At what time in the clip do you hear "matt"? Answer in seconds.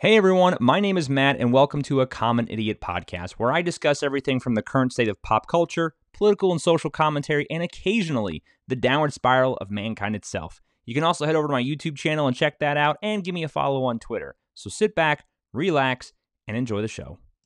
1.10-1.40